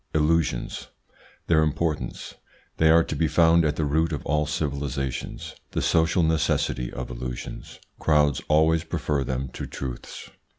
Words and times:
ILLUSIONS. 0.15 0.87
Their 1.45 1.61
importance 1.61 2.33
They 2.77 2.89
are 2.89 3.03
to 3.03 3.15
be 3.15 3.27
found 3.27 3.63
at 3.63 3.75
the 3.75 3.85
root 3.85 4.11
of 4.11 4.25
all 4.25 4.47
civilisations 4.47 5.53
The 5.73 5.81
social 5.83 6.23
necessity 6.23 6.91
of 6.91 7.11
illusions 7.11 7.79
Crowds 7.99 8.41
always 8.47 8.83
prefer 8.83 9.23
them 9.23 9.49
to 9.49 9.67
truths. 9.67 10.31